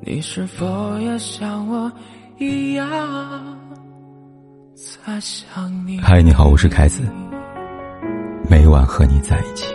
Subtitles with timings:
[0.00, 1.90] 你是否也像我
[2.38, 2.86] 一样
[4.74, 5.98] 在想你？
[6.00, 7.02] 嗨，你好，我是凯子，
[8.48, 9.74] 每晚和你在一起。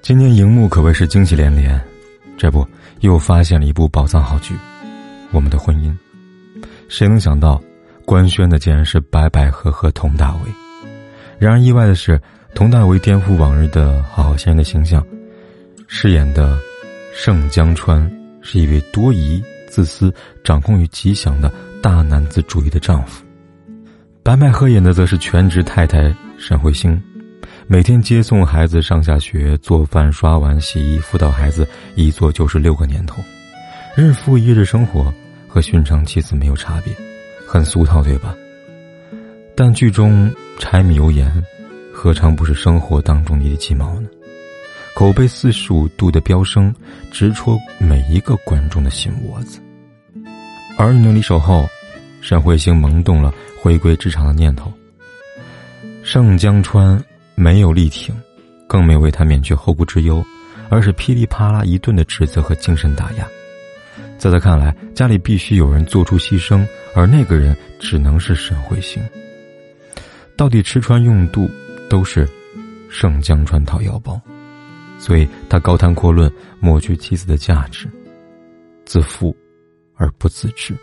[0.00, 1.78] 今年荧幕可谓是惊喜连连，
[2.36, 2.66] 这不
[3.00, 4.54] 又发现了一部宝藏好剧
[5.32, 5.90] 《我们的婚姻》。
[6.88, 7.60] 谁能想到，
[8.08, 10.40] 官宣的竟然是白百合和佟大为？
[11.38, 12.18] 然而意外的是，
[12.54, 15.06] 佟大为颠覆往日的好好先生的形象，
[15.86, 16.58] 饰演的
[17.12, 18.10] 盛江川
[18.40, 20.10] 是一位多疑、自私、
[20.42, 21.52] 掌控欲极强的
[21.82, 23.22] 大男子主义的丈夫。
[24.22, 26.98] 白百合演的则是全职太太沈慧星。
[27.66, 33.22] 每天接送孩子上下学，做饭、刷碗、洗衣、辅导孩子，一做就是六个年头，
[33.94, 35.12] 日复一日生活
[35.46, 36.94] 和寻常妻子没有差别，
[37.48, 38.36] 很俗套，对吧？
[39.56, 41.32] 但剧中柴米油盐，
[41.92, 44.08] 何尝不是生活当中的鸡毛呢？
[44.94, 46.74] 口碑四十五度的飙升，
[47.10, 49.58] 直戳每一个观众的心窝子。
[50.76, 51.66] 儿女离手后，
[52.20, 54.70] 沈慧星萌动了回归职场的念头。
[56.02, 57.02] 盛江川。
[57.40, 58.12] 没有力挺，
[58.66, 60.26] 更没有为他免去后顾之忧，
[60.68, 63.24] 而是噼里啪啦一顿的指责和精神打压。
[64.18, 66.66] 在他看来，家里必须有人做出牺牲，
[66.98, 69.00] 而那个人只能是沈慧星。
[70.36, 71.48] 到底吃穿用度
[71.88, 72.28] 都是
[72.90, 74.20] 盛江川掏腰包，
[74.98, 77.88] 所以他高谈阔论，抹去妻子的价值，
[78.84, 79.36] 自负
[79.94, 80.74] 而不自知。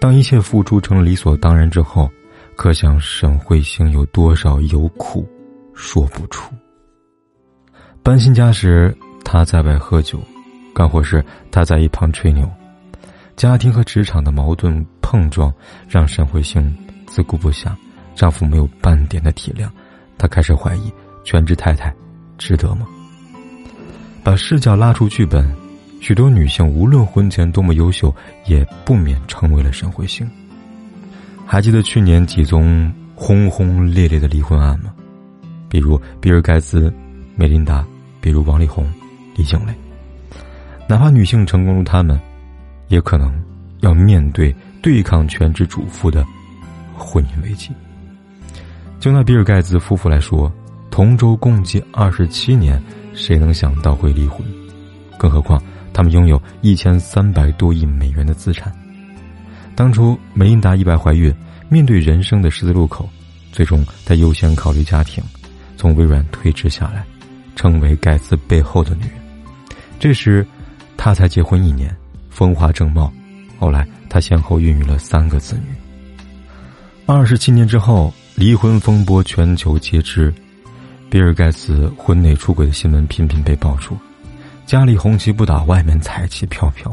[0.00, 2.10] 当一切付出成理所当然之后。
[2.56, 5.28] 可想沈慧星有多少有苦，
[5.74, 6.54] 说不出。
[8.00, 10.20] 搬新家时，他在外喝酒，
[10.72, 11.20] 干活时
[11.50, 12.48] 他在一旁吹牛，
[13.36, 15.52] 家庭和职场的矛盾碰撞，
[15.88, 16.74] 让沈慧星
[17.06, 17.74] 自顾不暇，
[18.14, 19.68] 丈夫没有半点的体谅，
[20.16, 20.92] 她开始怀疑
[21.24, 21.92] 全职太太
[22.38, 22.86] 值得吗？
[24.22, 25.52] 把视角拉出剧本，
[26.00, 28.14] 许多女性无论婚前多么优秀，
[28.46, 30.28] 也不免成为了沈慧星。
[31.44, 34.92] 还记得去年几宗轰轰烈烈的离婚案吗？
[35.68, 36.92] 比如比尔盖茨、
[37.34, 37.84] 梅琳达，
[38.20, 38.90] 比如王力宏、
[39.34, 39.74] 李静蕾。
[40.88, 42.18] 哪怕女性成功如他们，
[42.94, 43.28] 也可能
[43.80, 46.24] 要面对对抗全职主妇的
[46.96, 47.70] 婚姻危机。
[49.00, 50.50] 就拿比尔盖茨夫妇来说，
[50.92, 52.80] 同舟共济二十七年，
[53.12, 54.46] 谁能想到会离婚？
[55.18, 55.60] 更何况
[55.92, 58.72] 他们拥有一千三百多亿美元的资产。
[59.74, 61.34] 当初梅琳达意外怀孕，
[61.68, 63.08] 面对人生的十字路口，
[63.50, 65.22] 最终她优先考虑家庭，
[65.76, 67.04] 从微软退职下来，
[67.56, 69.14] 成为盖茨背后的女人。
[69.98, 70.46] 这时，
[70.96, 71.92] 她才结婚一年，
[72.34, 73.10] 风华正茂。
[73.60, 75.72] 后来，他先后孕育了三个子女。
[77.06, 80.34] 二十七年之后，离婚风波全球皆知，
[81.08, 83.96] 比尔盖茨婚内出轨的新闻频频被爆出，
[84.66, 86.90] 家里红旗不倒，外面彩旗飘飘。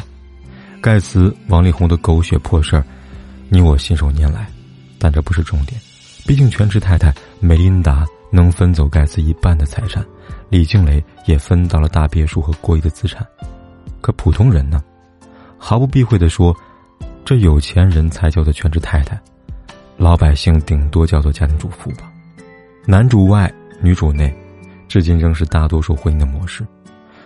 [0.79, 2.85] 盖茨、王力宏的狗血破事儿，
[3.49, 4.47] 你我信手拈来，
[4.99, 5.81] 但这不是重点。
[6.27, 10.05] 毕竟全职太太梅琳达能分走盖茨一半的财产，
[10.49, 13.25] 李静蕾也分到了大别墅和过亿的资产。
[14.01, 14.83] 可普通人呢？
[15.63, 16.53] 毫不避讳的说，
[17.23, 19.17] 这有钱人才叫做全职太太，
[19.95, 22.11] 老百姓顶多叫做家庭主妇吧。
[22.87, 23.49] 男主外，
[23.79, 24.35] 女主内，
[24.87, 26.65] 至今仍是大多数婚姻的模式。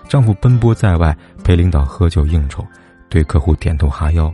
[0.10, 2.64] 丈夫奔波在外，陪领导喝酒应酬。
[3.08, 4.32] 对客户点头哈腰，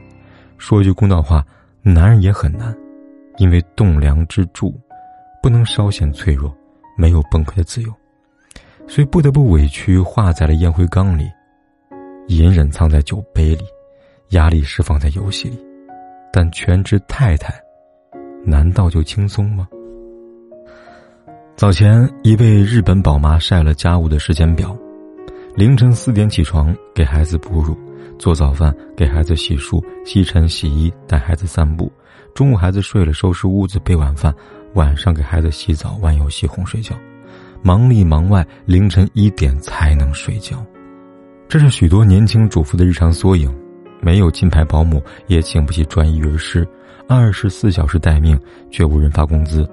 [0.58, 1.46] 说一句公道话，
[1.84, 2.76] 男人也很难，
[3.38, 4.74] 因为栋梁之柱
[5.44, 6.52] 不能稍显脆弱，
[6.98, 7.94] 没有崩溃的自由，
[8.88, 11.30] 所以不得不委屈化在了烟灰缸里，
[12.30, 13.64] 隐忍藏在酒杯里，
[14.32, 15.58] 压力释放在游戏里。
[16.34, 17.54] 但全职太太，
[18.46, 19.68] 难道就轻松吗？
[21.56, 24.76] 早前一位日本宝妈晒了家务的时间表：
[25.56, 27.78] 凌晨四点起床给孩子哺乳。
[28.18, 31.92] 做早饭，给孩子洗漱、吸尘、洗衣，带孩子散步；
[32.36, 34.32] 中午孩子睡了，收拾屋子、备晚饭；
[34.76, 36.96] 晚上给孩子洗澡、玩游戏、哄睡觉。
[37.64, 40.64] 忙里忙外，凌晨一点才能睡觉。
[41.48, 43.52] 这是许多年轻主妇的日常缩影。
[44.02, 46.68] 没有金牌保姆，也请不起专业育儿师，
[47.08, 48.40] 二十四小时待命，
[48.70, 49.68] 却无人发工资。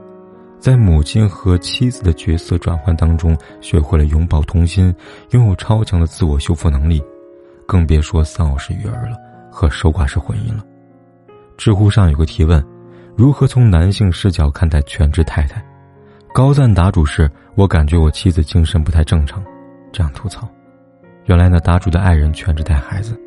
[0.60, 4.94] 在母亲和妻子的角色转换当中，学会了永葆童心，
[5.30, 7.02] 拥有超强的自我修复能力。
[7.66, 9.16] 更别说丧偶式育儿了
[9.52, 10.64] 和守寡式婚姻了。
[11.56, 12.64] 知乎上有个提问：
[13.16, 15.64] 如何从男性视角看待全职太太？
[16.32, 19.42] 高赞答主是：我感觉我妻子精神不太正常。
[19.92, 20.48] 这样吐槽。
[21.26, 23.18] 原来呢，答主的爱人全职带孩子，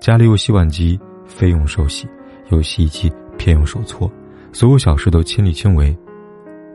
[0.00, 2.06] 家里有洗碗机，非用手洗；
[2.50, 4.10] 有洗衣机，偏用手搓。
[4.52, 5.96] 所有小事都亲力亲为。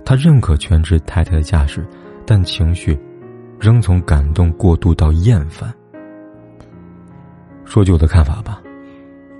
[0.04, 1.86] 他认可全职太太的价值，
[2.26, 2.98] 但情绪
[3.60, 5.74] 仍从感动过渡到厌烦。
[7.64, 8.62] 说句我的看法吧，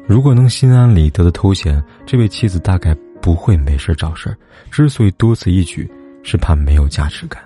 [0.08, 4.38] 如果能心安理得的偷闲，这位妻子大概不会没事找事儿。
[4.70, 5.92] 之所以多此一举，
[6.24, 7.44] 是怕没有价值感，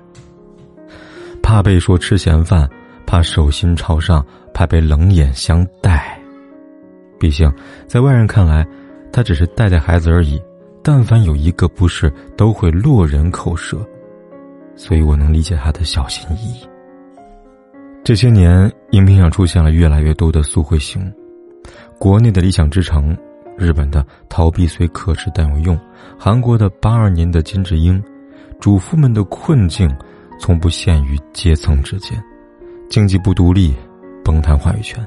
[1.42, 2.70] 怕被说吃闲饭，
[3.06, 4.24] 怕手心朝上，
[4.54, 6.20] 怕被冷眼相待。
[7.25, 7.51] 毕竟，
[7.88, 8.63] 在外人看来，
[9.12, 10.39] 他只是带带孩子而已。
[10.83, 12.07] 但凡有一个不是，
[12.38, 13.83] 都会落人口舌，
[14.75, 16.69] 所以我能理解他的小心翼翼。
[18.04, 21.12] 这些年，荧屏上出现了越来越多的苏慧行，
[21.98, 23.18] 国内的理想之城，
[23.57, 25.75] 日本的逃避虽可耻但有用，
[26.19, 28.00] 韩国的八二年的金智英，
[28.60, 29.92] 主妇们的困境
[30.39, 32.24] 从不限于阶层之间，
[32.88, 33.74] 经济不独立，
[34.24, 35.04] 崩塌话语权，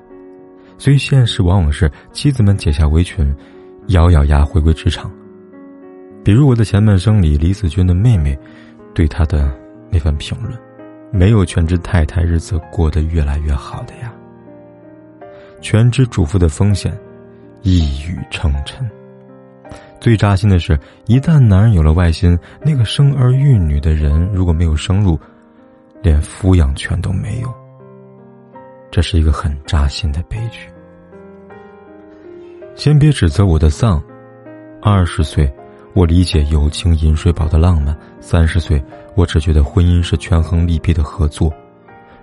[0.78, 3.34] 所以现实往往是妻子们解下围裙，
[3.88, 5.10] 咬咬牙回归职场。
[6.24, 8.38] 比如我的前半生里，李子君的妹妹，
[8.94, 9.52] 对他的
[9.90, 10.56] 那番评论，
[11.10, 14.12] 没有全职太太日子过得越来越好的呀。
[15.60, 16.96] 全职主妇的风险，
[17.62, 18.74] 一语成谶。
[20.00, 25.18] 最扎心的是，一旦男人有了外心，那个生儿育女的人如果没有生入，
[26.02, 27.52] 连抚养权都没有。
[28.90, 30.68] 这是一个很扎心的悲剧。
[32.74, 34.02] 先别指责我的丧，
[34.80, 35.52] 二十岁。
[35.94, 37.96] 我理解友情饮水饱的浪漫。
[38.20, 38.80] 三十岁，
[39.16, 41.52] 我只觉得婚姻是权衡利弊的合作，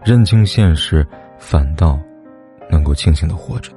[0.03, 1.05] 认清现实，
[1.37, 1.99] 反倒
[2.69, 3.71] 能够清醒的活着。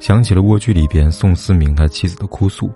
[0.00, 2.72] 想起了蜗居里边宋思明他妻子的哭诉：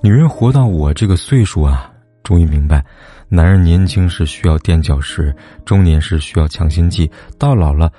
[0.00, 1.92] 女人活到我这个岁数啊，
[2.28, 2.84] 终于明白，
[3.30, 5.34] 男人年轻时需要垫脚石，
[5.64, 7.90] 中年时需要强心剂，到老了，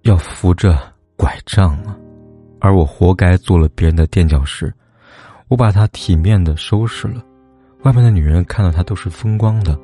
[0.00, 0.78] 要扶着
[1.14, 1.94] 拐杖啊，
[2.58, 4.72] 而我活该做了别人的垫脚石。
[5.48, 7.22] 我把他体面的收拾了，
[7.82, 9.78] 外面的女人看到他都是风光的，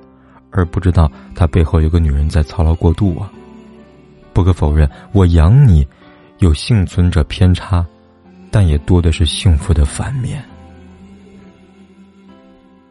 [0.53, 3.31] 而不知道他背后有个女人在操劳过度啊。
[4.33, 5.87] 不可否认，我养你，
[6.39, 7.85] 有幸存者偏差，
[8.51, 10.43] 但也多的是幸福的反面。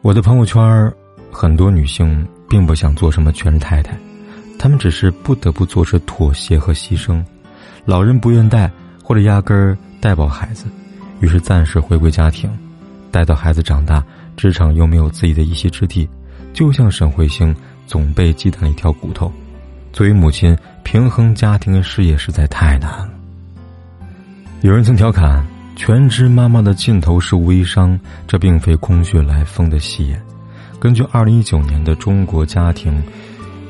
[0.02, 0.92] 我的朋友圈，
[1.30, 3.96] 很多女性并不想做什么全职太太，
[4.58, 7.24] 她们只是不得不做出妥协和牺牲，
[7.84, 8.68] 老人不愿带，
[9.00, 10.66] 或者压根儿带不好孩子。
[11.20, 12.50] 于是暂时回归家庭，
[13.12, 14.04] 待到孩子长大，
[14.36, 16.08] 职场又没有自己的一席之地，
[16.52, 17.54] 就像沈慧星
[17.86, 19.32] 总被鸡蛋里挑骨头。
[19.92, 23.10] 作为母亲，平衡家庭跟事业实在太难了。
[24.62, 30.22] 有人曾调侃，全职妈妈的尽头是微商，这并非空穴来风的戏言。
[30.78, 33.02] 根据二零一九年的中国家庭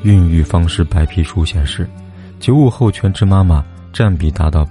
[0.03, 1.89] 孕育方式白皮书显示，
[2.39, 4.67] 九五后全职妈妈占比达到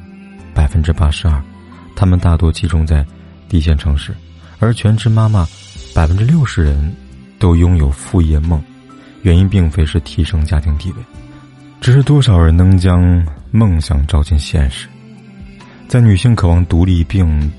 [0.55, 1.43] 百分之八十二。
[1.97, 3.05] 他们大多集中在
[3.51, 4.15] 一线城市，
[4.61, 5.47] 而全职妈妈
[5.95, 6.95] 百分之六十人
[7.39, 8.63] 都拥有副业梦，
[9.23, 10.97] 原因并非是提升家庭地位，
[11.81, 14.87] 只是多少人能将梦想照进现实。
[15.93, 17.53] 在女性渴望独立并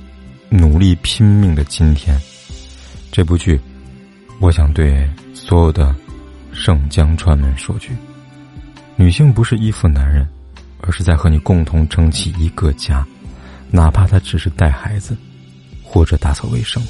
[0.50, 2.20] 努力拼命的今天，
[3.12, 3.62] 这部剧，
[4.40, 5.96] 我想对所有的
[6.52, 7.92] 盛江川们说句：
[8.96, 10.28] 女性不是依附男人，
[10.82, 13.06] 而是在和你共同撑起一个家。
[13.70, 15.16] 哪怕他只是带孩子，
[15.84, 16.82] 或者打扫卫生。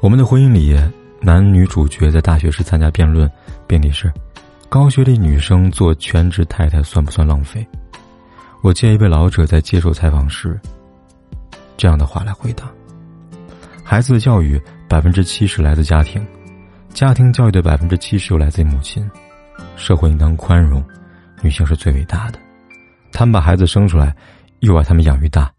[0.00, 0.74] 我们的婚姻里，
[1.20, 3.30] 男女主角在大学时参加辩论，
[3.66, 4.10] 辩题是：
[4.70, 7.62] 高学历女生做全职太太算不算浪费？
[8.62, 10.58] 我见一位老者在接受采访时，
[11.76, 12.70] 这样的话来回答：
[13.82, 16.24] 孩子的教育百分之七十来自家庭，
[16.92, 19.08] 家庭教育的百分之七十又来自于母亲。
[19.76, 20.84] 社会应当宽容，
[21.40, 22.38] 女性是最伟大的，
[23.12, 24.14] 他们把孩子生出来。
[24.60, 25.50] 又把他们养育大，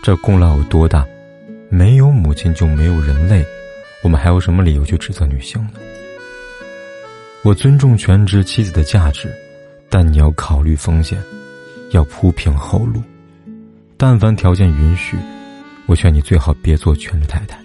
[0.00, 1.04] 这功劳有多大？
[1.68, 3.44] 没有母亲就没有人类，
[4.04, 5.80] 我们还有什么理由去指责女性呢？
[7.42, 9.28] 我尊重全职妻子的价值，
[9.90, 11.20] 但你要考虑风险，
[11.94, 13.00] 要铺平后路。
[13.96, 15.16] 但凡条件允许，
[15.86, 17.56] 我劝你最好别做全职太太。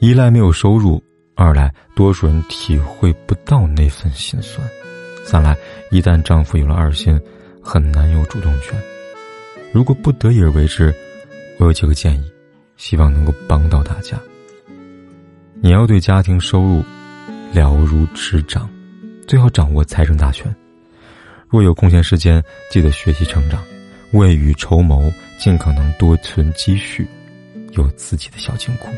[0.00, 1.02] 一来没有收入，
[1.34, 4.68] 二来多数人体会不到那份心酸，
[5.24, 5.56] 三来
[5.90, 7.18] 一旦丈夫有了二心，
[7.62, 8.76] 很难有主动权。
[9.72, 10.92] 如果不得已而为之，
[11.58, 12.30] 我有几个建议，
[12.76, 14.18] 希望能够帮到大家。
[15.62, 16.84] 你要对家庭收入
[17.52, 18.68] 了如指掌，
[19.26, 20.54] 最好掌握财政大权。
[21.48, 23.62] 若有空闲时间，记得学习成长，
[24.12, 27.06] 未雨绸缪，尽可能多存积蓄，
[27.72, 28.88] 有自己的小金库，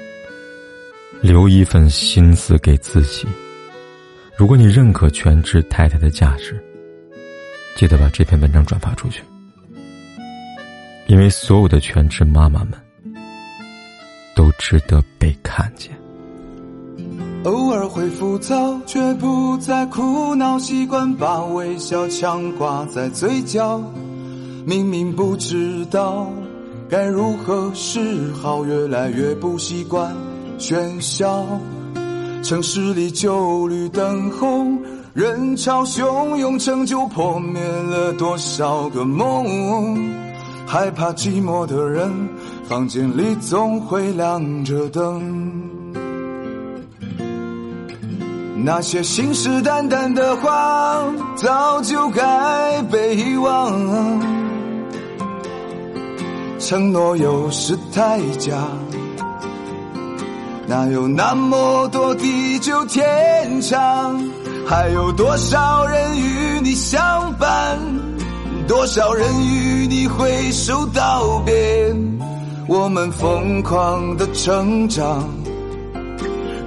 [1.20, 3.26] 留一份心思给自己。
[4.36, 6.58] 如果你认可全职太太的价值，
[7.76, 9.22] 记得把这篇文章转发出去。
[11.06, 12.72] 因为所有的全职妈妈们，
[14.34, 15.90] 都值得被看见。
[17.44, 23.80] 偶尔会浮躁，却不再苦恼，习惯把微笑强挂在嘴角。
[24.66, 26.28] 明明不知道
[26.90, 30.14] 该如何是好，越来越不习惯
[30.58, 31.46] 喧嚣。
[32.42, 34.78] 城市里旧绿灯红，
[35.14, 40.12] 人潮汹涌，成就破灭了多少个梦。
[40.66, 42.10] 害怕寂寞的人，
[42.68, 45.87] 房间里总会亮着灯。
[48.60, 51.02] 那些信誓旦旦的话，
[51.36, 54.20] 早就该被遗忘。
[56.58, 58.56] 承诺有时太假，
[60.66, 64.20] 哪有那么多地久天长？
[64.66, 67.78] 还有多少人与你相伴？
[68.66, 71.94] 多少人与你挥手道别？
[72.66, 75.24] 我们疯狂的成长，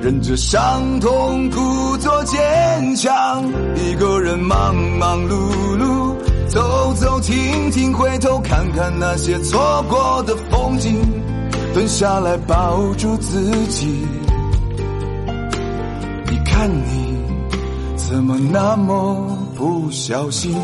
[0.01, 3.47] 忍着伤痛，故作坚强。
[3.75, 6.15] 一个人忙忙碌碌，
[6.47, 10.99] 走走停停，回头看看那些错过的风景，
[11.75, 14.07] 蹲下来抱住自己。
[16.31, 17.15] 你看你
[17.95, 20.57] 怎么那么不小心？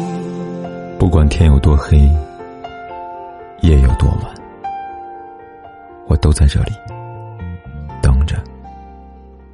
[0.97, 1.95] 不管天有多黑，
[3.61, 4.33] 夜有多晚，
[6.07, 6.71] 我都在这里，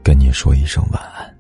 [0.03, 1.32] 跟你说一声晚安。